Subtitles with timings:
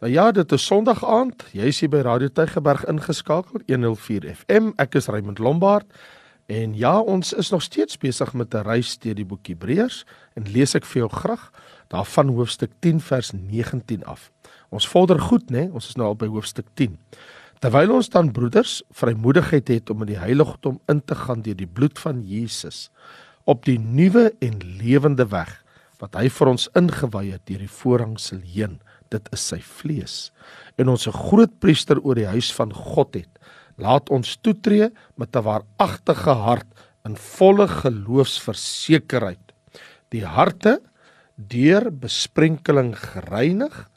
[0.00, 1.42] Nou ja, dit is Sondag aand.
[1.52, 4.70] Jy is hier by Radio Tygerberg ingeskakel 104 FM.
[4.80, 5.84] Ek is Raymond Lombard.
[6.48, 10.06] En ja, ons is nog steeds besig met 'n reis deur die boek Hebreërs
[10.40, 11.52] en lees ek vir jou graag
[11.92, 14.30] daarvan hoofstuk 10 vers 19 af.
[14.70, 15.68] Ons vorder goed, né?
[15.72, 16.96] Ons is nou al by hoofstuk 10.
[17.60, 21.68] Terwyl ons dan broeders vrymoedigheid het om in die heiligdom in te gaan deur die
[21.68, 22.90] bloed van Jesus
[23.44, 25.62] op die nuwe en lewende weg
[25.98, 28.80] wat hy vir ons ingewy het deur die voorhangsel heen
[29.10, 30.30] dit is sy vlees.
[30.78, 33.30] En ons 'n groot priester oor die huis van God het
[33.80, 36.68] laat ons toetree met 'n waaragtige hart
[37.04, 39.52] in volle geloofsversekerheid.
[40.10, 40.80] Die harte
[41.36, 43.88] deur besprenkeling gereinig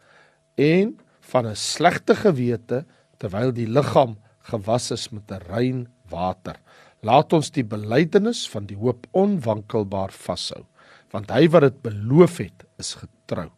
[0.56, 2.86] en van 'n slegte gewete
[3.18, 6.56] terwyl die liggaam gewas is met 'n rein water.
[7.02, 10.66] Laat ons die belydenis van die hoop onwankelbaar vashou
[11.12, 13.52] want hy wat dit beloof het is getrou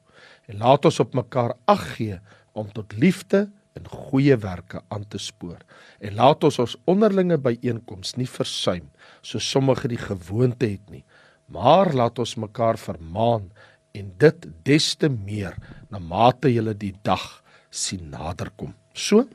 [0.52, 2.20] en laat ons op mekaar ag gee
[2.54, 3.46] om tot liefde
[3.76, 5.60] en goeie werke aan te spoor.
[6.00, 8.88] En laat ons ons onderlinge byeenkomste nie versuim
[9.22, 11.04] so sommige die gewoonte het nie.
[11.52, 13.50] Maar laat ons mekaar vermaan
[13.96, 15.58] en dit des te meer
[15.92, 17.26] na mate jy die dag
[17.70, 18.74] sien naderkom.
[18.94, 19.26] So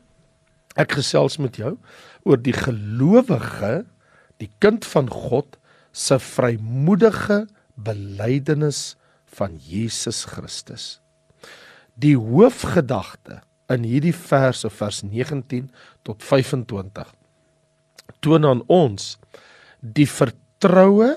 [0.78, 1.77] ek gesels met jou
[2.24, 3.84] oor die gelowige
[4.41, 5.58] die kind van God
[5.92, 7.45] se vrymoedige
[7.77, 8.95] belydenis
[9.36, 10.98] van Jesus Christus.
[11.95, 15.70] Die hoofgedagte in hierdie verse vers 19
[16.06, 17.14] tot 25
[18.25, 19.14] toon aan ons
[19.81, 21.14] die vertroue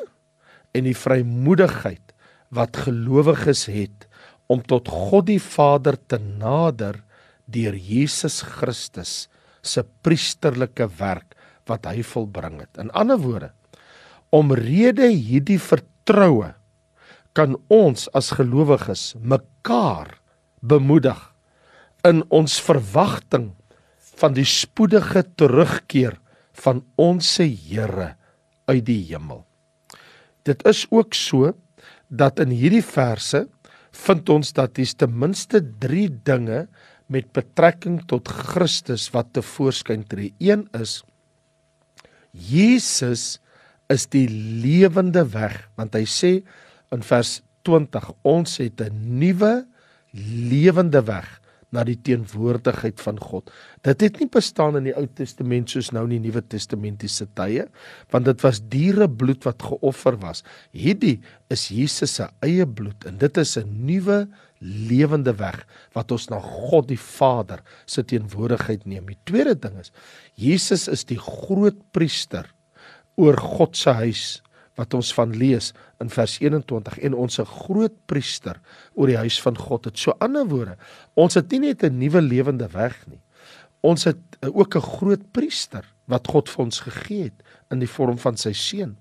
[0.74, 2.14] en die vrymoedigheid
[2.54, 4.08] wat gelowiges het
[4.52, 7.02] om tot God die Vader te nader
[7.50, 9.28] deur Jesus Christus
[9.64, 11.36] se priesterlike werk
[11.70, 12.76] wat hy volbring het.
[12.80, 13.54] In ander woorde,
[14.34, 16.52] omrede hierdie vertroue
[17.38, 20.20] kan ons as gelowiges mekaar
[20.62, 21.20] bemoedig
[22.08, 23.52] in ons verwagting
[24.20, 26.20] van die spoedige terugkeer
[26.64, 28.14] van ons Here
[28.70, 29.44] uit die hemel.
[30.46, 31.54] Dit is ook so
[32.10, 33.48] dat in hierdie verse
[33.94, 36.68] vind ons dat dis ten minste 3 dinge
[37.08, 40.34] met betrekking tot Christus wat te voorskyn tree.
[40.40, 41.02] Een is
[42.32, 43.40] Jesus
[43.92, 46.34] is die lewende weg want hy sê
[46.94, 49.66] in vers 20 ons het 'n nuwe
[50.50, 51.40] lewende weg
[51.74, 53.50] na die teenwoordigheid van God.
[53.86, 57.66] Dit het nie bestaan in die Ou Testament soos nou in die Nuwe Testamentiese tye,
[58.14, 60.44] want dit was diere bloed wat geoffer was.
[60.72, 61.22] Hierdie
[61.54, 64.28] is Jesus se eie bloed en dit is 'n nuwe
[64.62, 69.06] lewende weg wat ons na God die Vader se teenwoordigheid neem.
[69.06, 69.92] Die tweede ding is
[70.36, 72.46] Jesus is die groot priester
[73.16, 74.42] oor God se huis
[74.80, 78.60] wat ons van lees in vers 21 en ons 'n groot priester
[78.94, 79.98] oor die huis van God het.
[79.98, 80.78] So ander woorde,
[81.14, 83.22] ons het nie net 'n nuwe lewende weg nie.
[83.82, 88.18] Ons het ook 'n groot priester wat God vir ons gegee het in die vorm
[88.18, 88.98] van sy seun.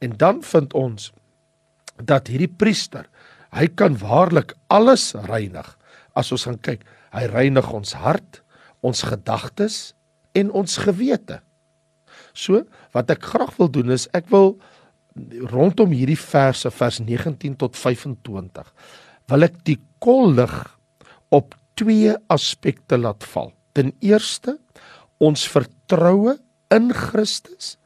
[0.00, 1.12] En dan vind ons
[2.04, 3.08] dat hierdie priester,
[3.52, 5.78] hy kan waarlik alles reinig.
[6.14, 8.42] As ons gaan kyk, hy reinig ons hart,
[8.80, 9.94] ons gedagtes
[10.36, 11.40] en ons gewete.
[12.36, 14.58] So, wat ek graag wil doen is ek wil
[15.50, 18.72] rondom hierdie verse vers 19 tot 25
[19.30, 20.54] wil ek die kollig
[21.34, 23.50] op twee aspekte laat val.
[23.76, 24.56] Ten eerste
[25.22, 26.36] ons vertroue
[26.72, 27.76] in Christus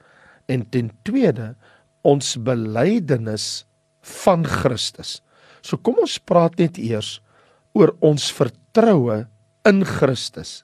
[0.50, 1.54] en ten tweede
[2.06, 3.64] ons belydenis
[4.22, 5.20] van Christus.
[5.62, 7.18] So kom ons praat net eers
[7.76, 9.24] oor ons vertroue
[9.68, 10.62] in Christus.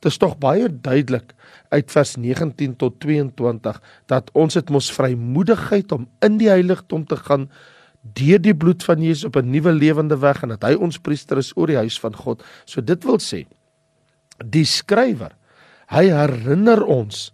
[0.00, 1.34] Dit is tog baie duidelik
[1.68, 7.16] uit vers 19 tot 22 dat ons het mos vrymoedigheid om in die heiligdom te
[7.16, 7.48] gaan
[8.04, 11.38] deur die bloed van Jesus op 'n nuwe lewende weg en dat hy ons priester
[11.38, 12.42] is oor die huis van God.
[12.64, 13.46] So dit wil sê
[14.44, 15.32] die skrywer
[15.88, 17.32] hy herinner ons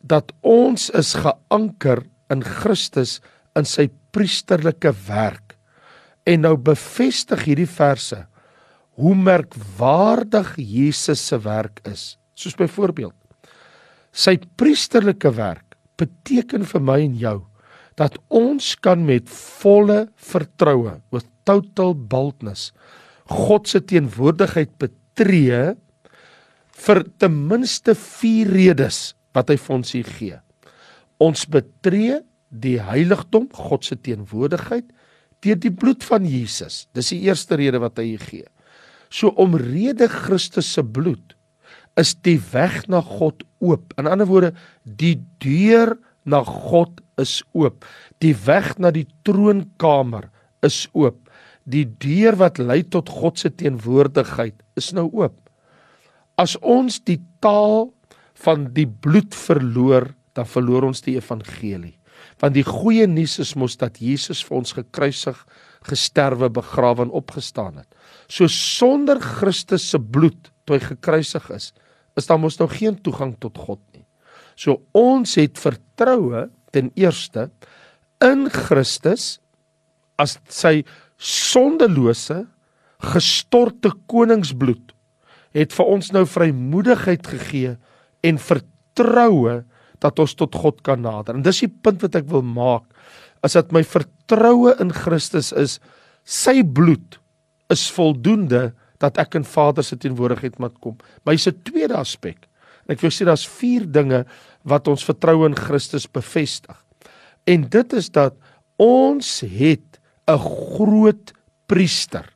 [0.00, 3.20] dat ons is geanker in Christus
[3.58, 5.56] in sy priesterlike werk.
[6.26, 8.26] En nou bevestig hierdie verse
[9.00, 12.18] hoe merkwaardig Jesus se werk is.
[12.36, 13.16] Soos byvoorbeeld
[14.10, 17.36] sy priesterlike werk beteken vir my en jou
[18.00, 22.70] dat ons kan met volle vertroue with total boldness
[23.30, 25.60] God se teenwoordigheid betree
[26.80, 30.38] vir ten minste 4 redes wat hy vir ons hier gee.
[31.22, 32.18] Ons betree
[32.50, 34.88] die heiligdom, God se teenwoordigheid
[35.44, 36.88] deur die bloed van Jesus.
[36.96, 38.48] Dis die eerste rede wat hy hier gee.
[39.10, 41.34] So omrede Christus se bloed
[41.98, 43.90] is die weg na God oop.
[43.98, 44.54] In ander woorde,
[44.84, 47.84] die deur na God is oop.
[48.22, 50.30] Die weg na die troonkamer
[50.64, 51.18] is oop.
[51.70, 55.36] die deur wat lei tot God se teenwoordigheid is nou oop.
[56.40, 57.90] As ons die taal
[58.44, 61.96] van die bloed verloor, dan verloor ons die evangelie.
[62.40, 65.36] Want die goeie nuus is mos dat Jesus vir ons gekruisig,
[65.88, 67.88] gesterwe, begrawe en opgestaan het.
[68.28, 71.70] So sonder Christus se bloed toe hy gekruisig is,
[72.16, 74.04] is daar mos nou geen toegang tot God nie.
[74.56, 77.48] So ons het vertroue ten eerste
[78.24, 79.38] in Christus
[80.20, 80.82] as sy
[81.20, 82.44] sondelose
[83.00, 84.92] gestorte koningsbloed
[85.56, 87.74] het vir ons nou vrymoedigheid gegee
[88.26, 89.60] en vertroue
[90.00, 91.36] dat ons tot God kan nader.
[91.36, 92.84] En dis die punt wat ek wil maak,
[93.44, 95.78] is dat my vertroue in Christus is
[96.24, 97.18] sy bloed
[97.72, 98.70] is voldoende
[99.00, 100.98] dat ek in Vader se teenwoordigheid moet kom.
[101.24, 102.48] Maar hier's 'n tweede aspek.
[102.86, 104.26] En ek wil sê daar's vier dinge
[104.64, 106.76] wat ons vertroue in Christus bevestig.
[107.46, 108.34] En dit is dat
[108.76, 110.38] ons het 'n
[110.76, 111.32] groot
[111.66, 112.26] priester.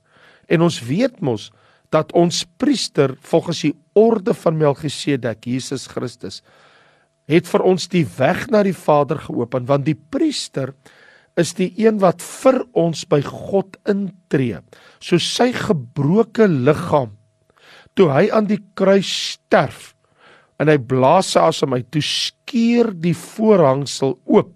[0.49, 1.51] En ons weet mos
[1.91, 6.43] dat ons priester volgens die orde van Melchisedek, Jesus Christus,
[7.31, 10.75] het vir ons die weg na die Vader geopen want die priester
[11.41, 14.61] is die een wat vir ons by God intree.
[15.03, 17.17] So sy gebroke liggaam
[17.99, 19.93] toe hy aan die kruis sterf
[20.63, 24.53] en hy blaas sy asem uit, toe skeur die voorhangsel oop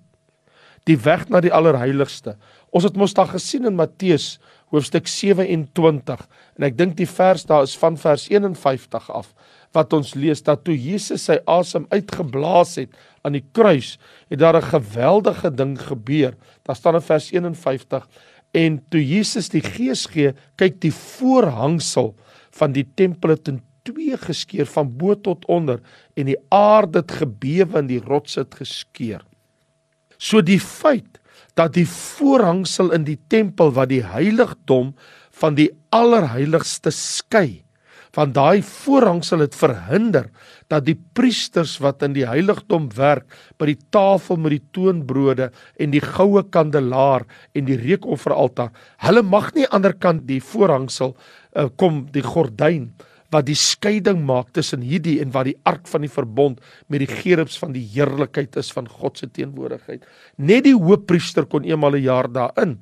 [0.89, 2.37] die weg na die allerheiligste.
[2.73, 4.37] Ons het mos daag gesien in Matteus
[4.71, 9.33] hoofstuk 27 en ek dink die vers daar is van vers 51 af
[9.77, 12.95] wat ons lees dat toe Jesus sy asem uitgeblaas het
[13.27, 13.97] aan die kruis,
[14.31, 16.35] het daar 'n geweldige ding gebeur.
[16.65, 18.09] Daar staan in vers 51
[18.53, 22.15] en toe Jesus die Gees gee, kyk die voorhangsel
[22.51, 25.81] van die tempel het in twee geskeur van bo tot onder
[26.17, 29.25] en die aarde het gebewe en die rots het geskeur.
[30.19, 31.21] So die feit
[31.59, 34.93] dat die voorhangsel in die tempel wat die heiligdom
[35.41, 37.65] van die allerheiligste skei
[38.17, 40.29] want daai voorhangsel het verhinder
[40.73, 43.27] dat die priesters wat in die heiligdom werk
[43.61, 48.73] by die tafel met die toonbrode en die goue kandelaar en die reukofferaltaar
[49.07, 52.91] hulle mag nie aan die ander kant die voorhangsel uh, kom die gordyn
[53.31, 57.11] wat die skeiding maak tussen hierdie en wat die ark van die verbond met die
[57.11, 62.03] gerubs van die heerlikheid is van God se teenwoordigheid net die hoofpriester kon eenmal 'n
[62.03, 62.79] jaar daarin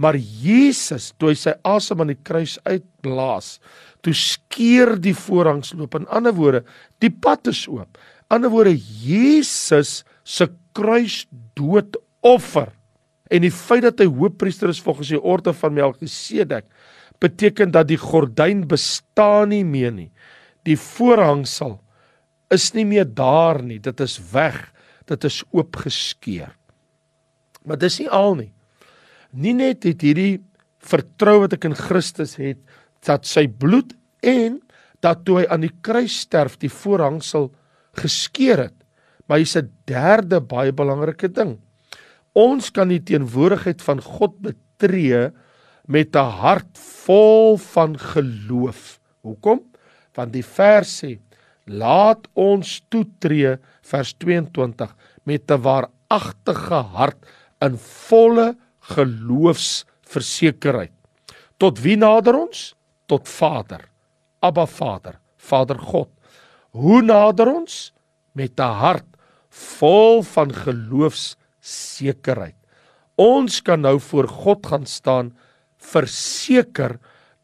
[0.00, 3.58] maar Jesus toe hy sy asem aan die kruis uitblaas
[4.04, 5.98] toe skeur die voorhangsloop.
[5.98, 6.64] In ander woorde,
[7.04, 7.98] die pad is oop.
[8.30, 12.70] In ander woorde, Jesus se kruisdoodoffer
[13.30, 16.66] en die feit dat hy hoofpriester is volgens die orde van Melchisedek
[17.20, 20.10] beteken dat die gordyn bestaan nie meer nie.
[20.64, 21.78] Die voorhangsel
[22.50, 23.78] is nie meer daar nie.
[23.78, 24.58] Dit is weg.
[25.08, 26.52] Dit is oopgeskeur.
[27.64, 28.52] Maar dis nie al nie.
[29.30, 30.40] Nie net het hierdie
[30.80, 32.60] vertroue wat ek in Christus het
[33.06, 33.92] dat sy bloed
[34.26, 34.58] en
[35.04, 37.50] dat toe hy aan die kruis sterf die voorhangsel
[38.00, 38.76] geskeur het.
[39.26, 41.58] Maar hier's 'n derde baie belangrike ding.
[42.32, 45.30] Ons kan die teenwoordigheid van God betree
[45.86, 49.00] met 'n hart vol van geloof.
[49.20, 49.60] Hoekom?
[50.14, 51.18] Want die vers sê:
[51.66, 57.26] "Laat ons toetree," vers 22, met 'n waaragtige hart
[57.60, 60.92] in volle geloofsversekerheid.
[61.56, 62.74] Tot wie nader ons?
[63.10, 63.88] tot Vader.
[64.38, 66.08] Abba Vader, Vader God.
[66.70, 67.92] Hoe nader ons
[68.38, 69.06] met 'n hart
[69.50, 72.56] vol van geloofssekerheid.
[73.16, 75.36] Ons kan nou voor God gaan staan
[75.80, 76.98] verseker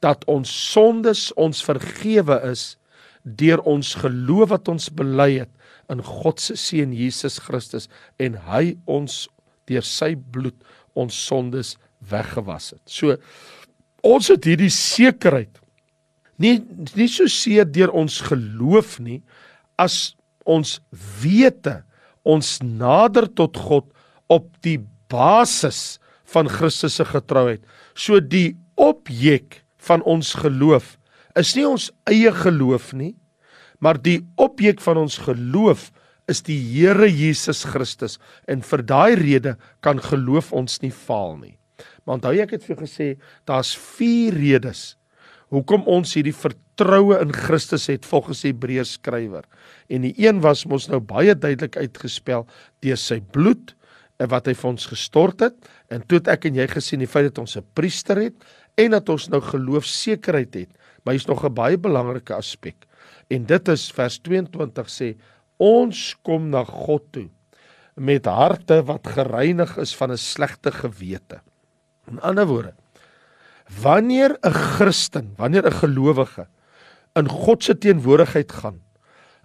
[0.05, 2.75] dat ons sondes ons vergewe is
[3.25, 5.53] deur ons geloof wat ons bely het
[5.93, 7.89] in God se seun Jesus Christus
[8.23, 9.25] en hy ons
[9.67, 10.57] deur sy bloed
[10.97, 11.75] ons sondes
[12.11, 12.83] weggewas het.
[12.87, 13.17] So
[14.07, 15.59] ons het hierdie sekerheid
[16.43, 16.61] nie
[16.95, 19.23] nie so seer deur ons geloof nie
[19.81, 20.15] as
[20.47, 20.79] ons
[21.23, 21.81] wete
[22.27, 23.89] ons nader tot God
[24.33, 24.79] op die
[25.11, 25.99] basis
[26.33, 27.63] van Christus se getrouheid.
[27.97, 30.97] So die objek van ons geloof
[31.37, 33.15] is nie ons eie geloof nie,
[33.81, 35.91] maar die objek van ons geloof
[36.31, 38.19] is die Here Jesus Christus
[38.51, 41.57] en vir daai rede kan geloof ons nie faal nie.
[42.05, 43.09] Maar onthou ek het vir gesê
[43.49, 44.97] daar's 4 redes
[45.55, 49.45] hoekom ons hierdie vertroue in Christus het volgens Hebreërs skrywer.
[49.89, 52.47] En die een was mos nou baie duidelik uitgespel
[52.83, 53.77] deur sy bloed
[54.19, 57.29] wat hy vir ons gestort het en toe het ek en jy gesien die feit
[57.29, 58.35] dat ons 'n priester het
[58.77, 60.71] en dat ons nou geloofsekerheid het.
[61.05, 62.87] Maar hier's nog 'n baie belangrike aspek.
[63.29, 65.17] En dit is vers 22 sê
[65.59, 67.29] ons kom na God toe
[67.95, 71.41] met harte wat gereinig is van 'n slegte gewete.
[72.09, 72.75] In ander woorde,
[73.67, 76.47] Wanneer 'n Christen, wanneer 'n gelowige
[77.13, 78.81] in God se teenwoordigheid gaan,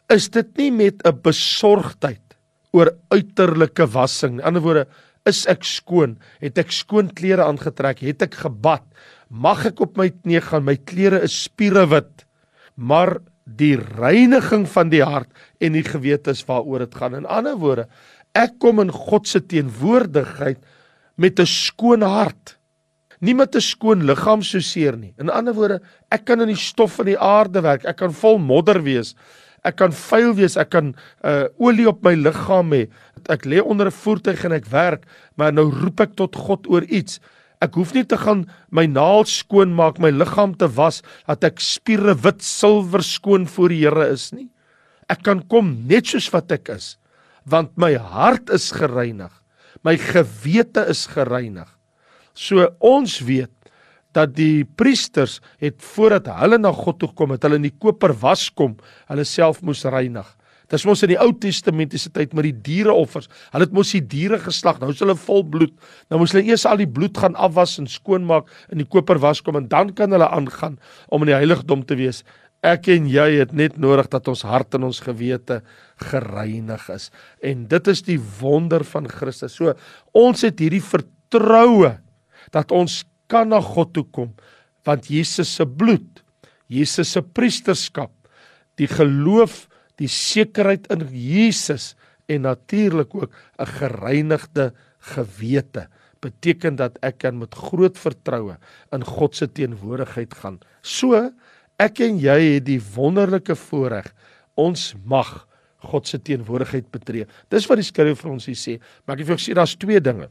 [0.08, 2.31] is dit nie met 'n besorgdheid
[2.76, 4.40] oor uiterlike wassing.
[4.40, 4.86] In ander woorde,
[5.28, 6.16] is ek skoon?
[6.42, 8.02] Het ek skoon klere aangetrek?
[8.06, 8.86] Het ek gebad?
[9.30, 10.66] Mag ek op my knie gaan?
[10.68, 12.26] My klere is spierewit.
[12.76, 15.30] Maar die reiniging van die hart
[15.62, 17.20] en die gewete is waaroor dit gaan.
[17.20, 17.88] In ander woorde,
[18.38, 20.62] ek kom in God se teenwoordigheid
[21.20, 22.58] met 'n skoon hart
[23.22, 25.14] nie met 'n skoon liggaam so seer nie.
[25.20, 27.86] In ander woorde, ek kan in die stof van die aarde werk.
[27.86, 29.16] Ek kan vol modder wees.
[29.64, 30.58] Ek kan vuil wees.
[30.58, 32.88] Ek kan uh olie op my liggaam hê.
[33.30, 35.06] Ek lê onder 'n voertuig en ek werk,
[35.38, 37.20] maar nou roep ek tot God oor iets.
[37.62, 41.60] Ek hoef nie te gaan my naels skoon maak, my liggaam te was dat ek
[41.62, 44.50] spiere wit silwer skoon voor die Here is nie.
[45.08, 46.98] Ek kan kom net soos wat ek is,
[47.46, 49.32] want my hart is gereinig.
[49.84, 51.70] My gewete is gereinig.
[52.34, 53.54] So ons weet
[54.18, 58.14] dat die priesters het voordat hulle na God toe kom, het hulle in die koper
[58.22, 58.78] was kom,
[59.12, 60.28] hulle self moes reinig.
[60.72, 63.28] Dis mos in die Ou Testamentiese tyd met die diereoffers.
[63.52, 64.80] Hulle het mos die diere geslag.
[64.80, 65.74] Nou is hulle vol bloed.
[66.08, 69.44] Nou moes hulle eers al die bloed gaan afwas en skoonmaak in die koper was
[69.44, 70.80] kom en dan kan hulle aangaan
[71.12, 72.24] om in die heiligdom te wees.
[72.64, 75.60] Ek en jy het net nodig dat ons hart en ons gewete
[76.12, 77.10] gereinig is.
[77.44, 79.58] En dit is die wonder van Christus.
[79.58, 79.74] So
[80.16, 81.98] ons het hierdie vertroue
[82.56, 84.34] dat ons kan na God toe kom
[84.88, 86.24] want Jesus se bloed,
[86.72, 88.10] Jesus se priesterskap,
[88.82, 89.68] die geloof,
[90.02, 91.92] die sekerheid in Jesus
[92.32, 95.88] en natuurlik ook 'n gereinigde gewete
[96.22, 98.58] beteken dat ek kan met groot vertroue
[98.94, 100.60] in God se teenwoordigheid gaan.
[100.82, 101.32] So
[101.80, 104.14] ek en jy het die wonderlike voorreg
[104.56, 105.48] ons mag
[105.82, 107.26] God se teenwoordigheid betree.
[107.50, 108.78] Dis wat die skrywer vir ons hier sê.
[109.06, 110.30] Maar ek het vir jou sê daar's twee dinge.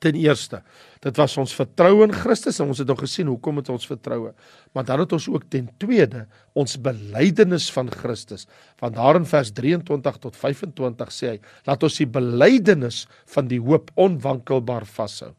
[0.00, 0.62] Ten eerste,
[1.04, 4.30] dit was ons vertroue in Christus en ons het nou gesien hoekom het ons vertroue.
[4.72, 6.22] Maar dan het ons ook ten tweede
[6.56, 8.46] ons belydenis van Christus.
[8.80, 11.36] Want daar in vers 23 tot 25 sê hy,
[11.68, 13.02] laat ons die belydenis
[13.34, 15.34] van die hoop onwankelbaar vashou.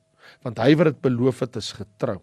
[0.45, 2.19] Want hy wat dit beloof het is getrou.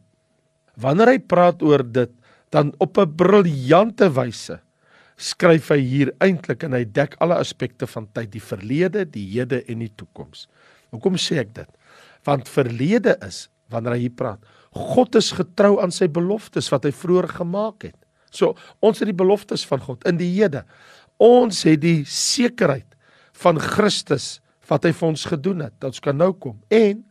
[0.79, 2.15] Wanneer hy praat oor dit,
[2.55, 4.61] dan op 'n briljante wyse
[5.19, 9.65] skryf hy hier eintlik en hy dek alle aspekte van tyd, die verlede, die hede
[9.67, 10.47] en die toekoms.
[10.95, 11.69] Hoekom sê ek dit?
[12.29, 14.43] Want verlede is wanneer hy praat.
[14.77, 17.97] God is getrou aan sy beloftes wat hy vroeër gemaak het.
[18.31, 18.55] So
[18.85, 20.65] ons het die beloftes van God in die hede.
[21.21, 22.97] Ons het die sekerheid
[23.41, 25.75] van Christus wat hy vir ons gedoen het.
[25.81, 27.03] Dat ons kan nou kom en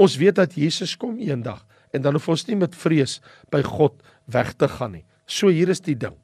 [0.00, 1.60] ons weet dat Jesus kom eendag
[1.92, 3.18] en dan hoef ons nie met vrees
[3.52, 4.00] by God
[4.32, 5.04] weg te gaan nie.
[5.28, 6.16] So hier is die ding.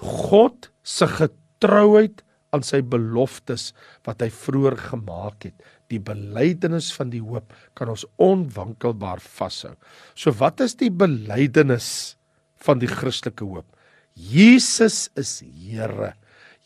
[0.00, 2.24] God se getrouheid
[2.54, 3.72] aan sy beloftes
[4.06, 5.56] wat hy vroeër gemaak het.
[5.94, 9.74] Die belydenis van die hoop kan ons onwankelbaar vashou.
[10.18, 12.16] So wat is die belydenis
[12.64, 13.68] van die Christelike hoop?
[14.14, 16.14] Jesus is Here.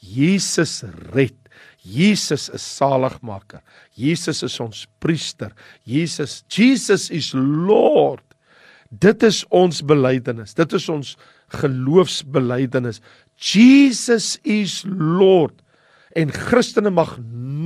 [0.01, 1.37] Jesus red.
[1.83, 3.63] Jesus is saligmaker.
[3.97, 5.53] Jesus is ons priester.
[5.85, 8.23] Jesus Jesus is Lord.
[8.89, 10.55] Dit is ons belydenis.
[10.57, 11.17] Dit is ons
[11.61, 13.03] geloofsbelydenis.
[13.37, 15.59] Jesus is Lord
[16.19, 17.17] en Christene mag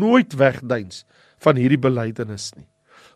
[0.02, 1.04] nooit wegduins
[1.42, 2.66] van hierdie belydenis nie.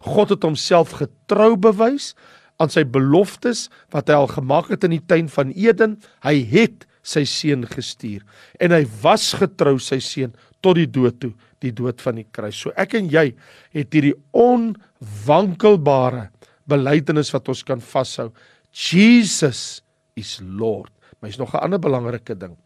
[0.05, 2.13] God het homself getrou bewys
[2.61, 5.97] aan sy beloftes wat hy al gemaak het in die tuin van Eden.
[6.25, 8.25] Hy het sy seun gestuur
[8.63, 12.59] en hy was getrou sy seun tot die dood toe, die dood van die kruis.
[12.59, 13.29] So ek en jy
[13.77, 16.29] het hierdie onwankelbare
[16.67, 18.33] belydenis wat ons kan vashou.
[18.75, 19.81] Jesus
[20.19, 20.91] is Lord.
[21.21, 22.57] Maar is nog 'n ander belangrike ding.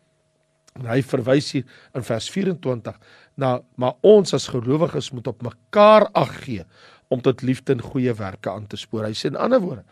[0.78, 1.64] En hy verwys hier
[1.94, 2.98] in vers 24
[3.40, 6.66] na maar ons as gelowiges moet op mekaar ag gee
[7.10, 9.08] om tot liefde en goeie werke aan te spoor.
[9.08, 9.84] Hy sê in ander woorde,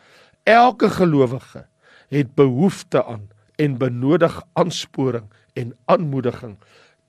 [0.48, 1.64] elke gelowige
[2.14, 3.26] het behoefte aan
[3.58, 5.26] en benodig aansporing
[5.58, 6.56] en aanmoediging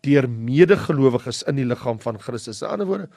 [0.07, 2.63] deur medegelowiges in die liggaam van Christus.
[2.63, 3.09] In ander woorde,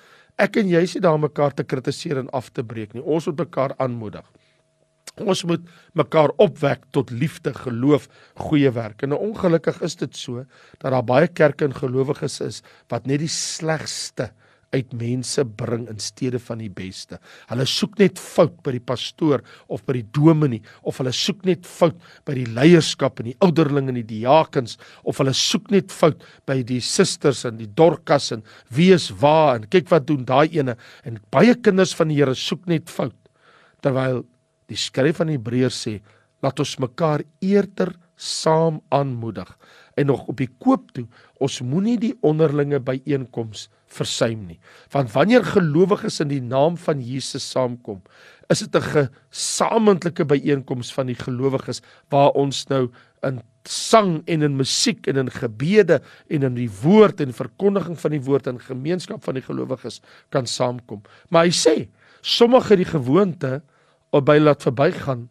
[0.43, 3.05] ek en jy is nie daar mekaar te kritiseer en af te breek nie.
[3.05, 4.27] Ons moet mekaar aanmoedig.
[5.21, 5.65] Ons moet
[5.99, 8.09] mekaar opwek tot liefde, geloof,
[8.49, 9.03] goeie werk.
[9.05, 10.47] En ongelukkig is dit so
[10.79, 14.31] dat daar baie kerke en gelowiges is wat net die slegste
[14.73, 17.19] uit mense bring in steede van die beste.
[17.51, 21.69] Hulle soek net fout by die pastoor of by die dominee of hulle soek net
[21.69, 26.25] fout by die leierskap en die ouderlinge en die diakens of hulle soek net fout
[26.49, 30.49] by die susters en die dorkas en wie is waar en kyk wat doen daai
[30.57, 33.19] ene en baie kinders van die Here soek net fout
[33.85, 34.23] terwyl
[34.71, 35.99] Die skryf van Hebreërs sê,
[36.43, 39.49] laat ons mekaar eerder saam aanmoedig.
[39.99, 41.07] En nog op die koop toe,
[41.43, 44.59] ons moenie die onderlinge byeenkoms versuim nie.
[44.95, 48.01] Want wanneer gelowiges in die naam van Jesus saamkom,
[48.49, 52.91] is dit 'n gesamentlike byeenkoms van die gelowiges waar ons nou
[53.23, 58.11] in sang en in musiek en in gebede en in die woord en verkondiging van
[58.11, 60.01] die woord en gemeenskap van die gelowiges
[60.31, 61.03] kan saamkom.
[61.31, 61.89] Maar hy sê,
[62.21, 63.63] sommige die gewoonte
[64.21, 65.29] by laat verbygaan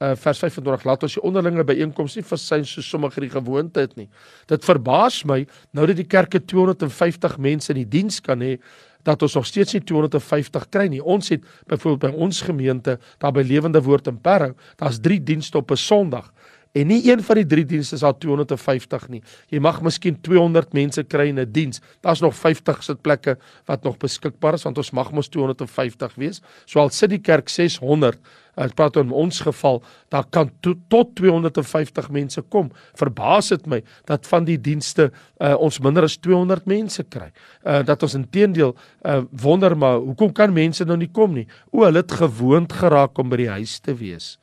[0.00, 3.94] uh, vers 25 laat ons die onderlinge byeenkomste nie versyn so sommige die gewoonte het
[3.98, 4.08] nie.
[4.50, 8.56] Dit verbaas my nou dat die kerke 250 mense in die diens kan hê
[9.04, 11.02] dat ons nog steeds nie 250 kry nie.
[11.02, 15.58] Ons het byvoorbeeld by ons gemeente daar by Lewende Woord in Parow, daar's 3 dienste
[15.60, 16.32] op 'n Sondag.
[16.74, 19.20] En nie een van die drie dienste is al 250 nie.
[19.52, 21.80] Jy mag miskien 200 mense kry in 'n diens.
[22.02, 26.42] Daar's nog 50 sitplekke wat nog beskikbaar is want ons mag mos 250 wees.
[26.66, 28.18] So al sit die kerk 600,
[28.60, 29.80] Ek praat oor ons geval,
[30.14, 32.70] daar kan to, tot 250 mense kom.
[32.98, 37.30] Verbaas dit my dat van die dienste uh, ons minder as 200 mense kry.
[37.64, 41.46] Uh dat ons intedeel uh wonder maar hoekom kan mense nou nie kom nie?
[41.72, 44.34] O, hulle het gewoond geraak om by die huis te wees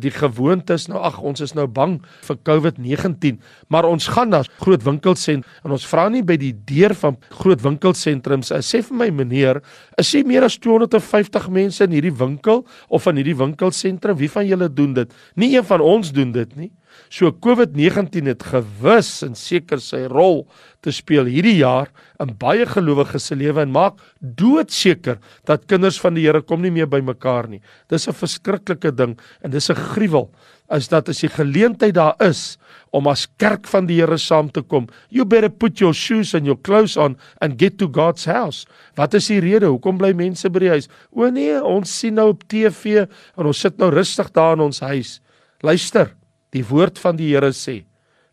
[0.00, 3.38] die gewoonte is nou ag ons is nou bang vir COVID-19
[3.72, 7.62] maar ons gaan na groot winkelsent en ons vra nie by die deur van groot
[7.62, 9.62] winkelsentrums sê vir my meneer
[10.00, 14.46] is jy meer as 250 mense in hierdie winkel of in hierdie winkelsentrum wie van
[14.46, 15.12] julle doen dit?
[15.36, 16.72] Nie een van ons doen dit nie.
[17.10, 20.44] So COVID-19 het gewis en seker sy rol
[20.84, 21.90] te speel hierdie jaar
[22.22, 25.18] in baie gelowiges se lewe en maak doodseker
[25.48, 27.60] dat kinders van die Here kom nie meer bymekaar nie.
[27.88, 30.30] Dis 'n verskriklike ding en dis 'n gruwel
[30.74, 32.56] is dat as die geleentheid daar is
[32.94, 36.46] om as kerk van die Here saam te kom, you better put your shoes and
[36.46, 38.66] your clothes on and get to God's house.
[38.98, 40.90] Wat is die rede hoekom bly mense by die huis?
[41.10, 44.82] O nee, ons sien nou op TV en ons sit nou rustig daar in ons
[44.84, 45.18] huis.
[45.64, 46.12] Luister,
[46.54, 47.82] Die woord van die Here sê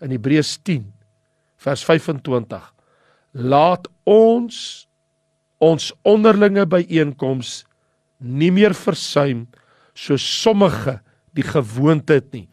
[0.02, 0.86] in Hebreërs 10
[1.62, 2.62] vers 25:
[3.50, 4.58] Laat ons
[5.62, 7.62] ons onderlinge byeenkoms
[8.22, 9.46] nie meer versuim
[9.98, 11.00] so sommige
[11.38, 12.48] die gewoonte het nie.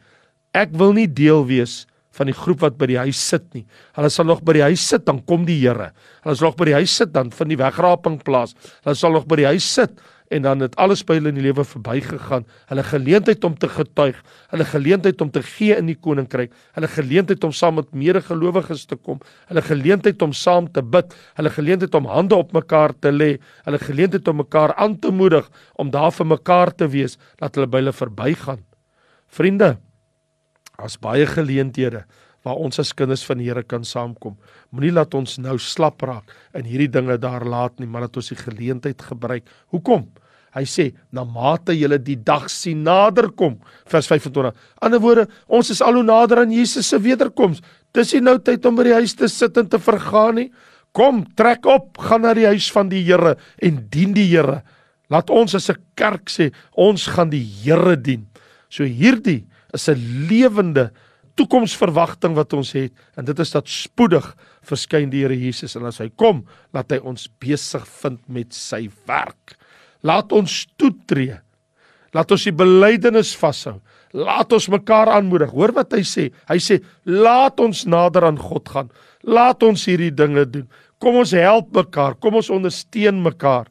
[0.55, 1.83] Ek wil nie deel wees
[2.17, 3.65] van die groep wat by die huis sit nie.
[3.95, 5.91] Hulle sal nog by die huis sit dan kom die Here.
[6.25, 8.55] Hulle sal nog by die huis sit dan van die wegraping plaas.
[8.83, 9.99] Hulle sal nog by die huis sit
[10.29, 12.45] en dan het alles by hulle in die lewe verbygegaan.
[12.69, 14.19] Hulle geleentheid om te getuig,
[14.53, 18.97] hulle geleentheid om te gee in die koninkryk, hulle geleentheid om saam met medegelowiges te
[18.97, 19.17] kom,
[19.49, 23.31] hulle geleentheid om saam te bid, hulle geleentheid om hande op mekaar te lê,
[23.65, 25.49] hulle geleentheid om mekaar aan te moedig
[25.81, 28.68] om daar vir mekaar te wees, laat hulle by hulle verbygaan.
[29.29, 29.77] Vriende,
[30.79, 32.05] as baie geleenthede
[32.45, 34.37] waar ons as kinders van die Here kan saamkom.
[34.71, 38.31] Moenie laat ons nou slap raak in hierdie dinge daar laat nie, maar dat ons
[38.31, 39.47] die geleentheid gebruik.
[39.75, 40.07] Hoekom?
[40.55, 44.53] Hy sê, "Na mate julle die dag sien naderkom." Vers 25.
[44.81, 47.61] Ander woorde, ons is al hoe nader aan Jesus se wederkoms.
[47.93, 50.51] Dis nie nou tyd om by die huis te sit en te vergaan nie.
[50.91, 54.63] Kom, trek op, gaan na die huis van die Here en dien die Here.
[55.09, 58.28] Laat ons as 'n kerk sê, ons gaan die Here dien.
[58.69, 60.91] So hierdie is 'n lewende
[61.35, 65.99] toekomsverwagting wat ons het en dit is dat spoedig verskyn die Here Jesus en as
[65.99, 69.55] hy kom, laat hy ons besig vind met sy werk.
[70.03, 71.39] Laat ons toetree.
[72.13, 73.79] Laat ons die belydenis vashou.
[74.13, 75.51] Laat ons mekaar aanmoedig.
[75.53, 76.29] Hoor wat hy sê.
[76.49, 78.89] Hy sê laat ons nader aan God gaan.
[79.23, 80.67] Laat ons hierdie dinge doen.
[80.99, 82.17] Kom ons help mekaar.
[82.19, 83.69] Kom ons ondersteun mekaar.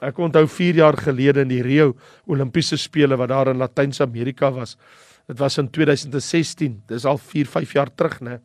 [0.00, 1.92] Ek onthou 4 jaar gelede in die Rio
[2.26, 4.76] Olimpiese spele wat daar in Latyn-Amerika was.
[5.28, 6.82] Dit was in 2016.
[6.88, 8.40] Dis al 4, 5 jaar terug, né?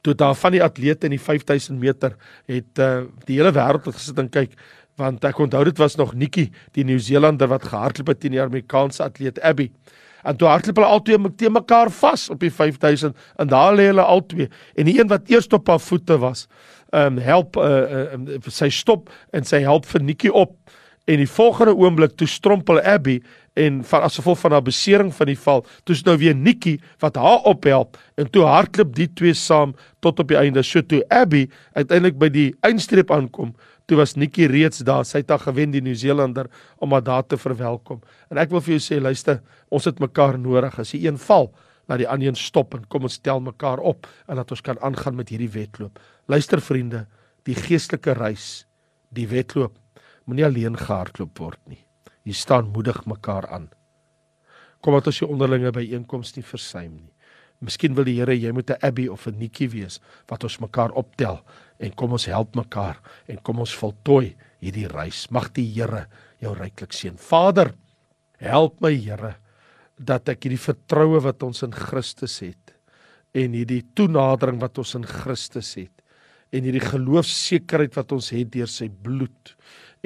[0.00, 2.16] Toe daar van die atlete in die 5000 meter
[2.48, 4.56] het uh, die hele wêreld gesit en kyk
[5.00, 9.04] want ek onthou dit was nog Nikki, die Nieu-Seelander wat gehardloop het teen die Amerikaanse
[9.06, 9.70] atleet Abby.
[10.22, 14.04] En toe hardloop hulle albei te mekaar vas op die 5000 en daar lê hulle
[14.04, 16.46] albei en die een wat eers op haar voete was,
[16.90, 20.56] ehm um, help uh, uh, sy stop en sy help vir Nikki op
[21.10, 23.20] en die volgende oomblik toe strompel Abby
[23.58, 26.76] en van as gevolg van haar besering van die val, toe is nou weer Nikki
[27.02, 29.74] wat haar ophelp en toe hardloop die twee saam
[30.04, 30.62] tot op die einde.
[30.66, 33.54] So toe Abby uiteindelik by die eindstreep aankom,
[33.90, 35.04] toe was Nikki reeds daar.
[35.04, 36.46] Sy het haar gewen die Nieu-Seelander
[36.78, 38.04] om haar daar te verwelkom.
[38.30, 40.78] En ek wil vir jou sê, luister, ons het mekaar nodig.
[40.78, 41.50] As die een val,
[41.90, 44.78] laat die ander een stop en kom ons stel mekaar op en dat ons kan
[44.78, 45.98] aangaan met hierdie wedloop.
[46.30, 47.06] Luister vriende,
[47.48, 48.64] die geestelike reis,
[49.10, 49.74] die wedloop
[50.24, 51.82] moenie alleen gehardloop word nie.
[52.22, 53.70] Jy staan moedig mekaar aan.
[54.80, 57.10] Kom dat ons jou onderlinge byeenkomste nie versuim nie.
[57.60, 60.92] Miskien wil die Here jy moet 'n Abby of 'n Nikki wees wat ons mekaar
[60.92, 61.42] optel
[61.78, 65.30] en kom ons help mekaar en kom ons voltooi hierdie reis.
[65.30, 66.06] Mag die Here
[66.38, 67.18] jou ryklik seën.
[67.18, 67.74] Vader,
[68.38, 69.36] help my Here
[70.00, 72.70] dat ek hierdie vertroue wat ons in Christus het,
[73.36, 75.92] en hierdie toenadering wat ons in Christus het
[76.50, 79.52] en hierdie geloofsekerheid wat ons het deur sy bloed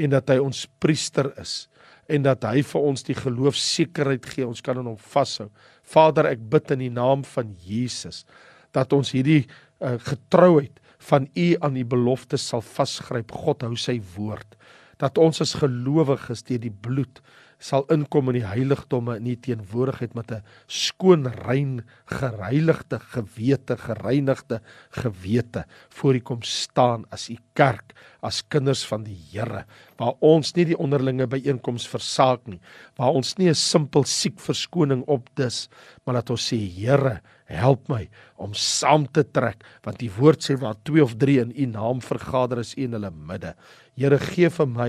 [0.00, 1.64] en dat hy ons priester is
[2.12, 5.46] en dat hy vir ons die geloofsekerheid gee ons kan in hom vashou.
[5.88, 8.24] Vader, ek bid in die naam van Jesus
[8.76, 13.33] dat ons hierdie uh, getrouheid van u aan die belofte sal vasgryp.
[13.33, 14.59] God hou sy woord.
[15.00, 17.22] Dat ons as gelowiges deur die bloed
[17.58, 24.60] sal inkom in die heiligdomme in die teenwoordigheid met 'n skoon rein gereinigde gewete gereinigde
[24.90, 29.64] gewete voor U kom staan as U kerk as kinders van die Here
[29.96, 32.60] waar ons nie die onderlinge byeenkoms versaak nie
[32.96, 35.68] waar ons nie 'n simpel siek verskoning opdis
[36.04, 38.07] maar dat ons sê Here help my
[38.40, 42.00] om saam te trek want die woord sê waar twee of drie in u naam
[42.04, 43.54] vergader is in hulle midde
[43.94, 44.88] Here gee vir my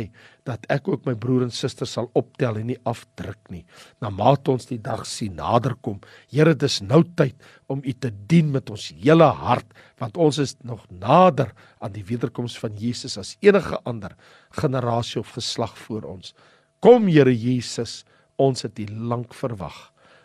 [0.50, 3.62] dat ek ook my broer en suster sal optel en nie afdruk nie.
[4.02, 6.00] Na mate ons die dag sien naderkom.
[6.34, 7.38] Here, dis nou tyd
[7.70, 9.68] om U te dien met ons hele hart,
[10.02, 14.18] want ons is nog nader aan die wederkoms van Jesus as enige ander
[14.58, 16.34] generasie of geslag voor ons.
[16.82, 18.04] Kom Here Jesus,
[18.42, 19.78] ons het U lank verwag.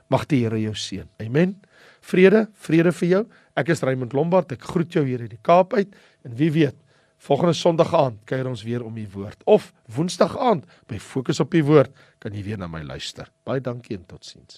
[0.09, 1.09] Mag die Here jou seën.
[1.21, 1.59] Amen.
[2.01, 3.25] Vrede, vrede vir jou.
[3.61, 4.53] Ek is Raymond Lombard.
[4.53, 5.93] Ek groet jou hier uit die Kaap uit
[6.25, 6.79] en wie weet
[7.21, 11.53] Volgende Sondag aand kuier ons weer om die woord of Woensdag aand by Fokus op
[11.53, 13.29] die woord kan jy weer na my luister.
[13.45, 14.57] Baie dankie en totsiens.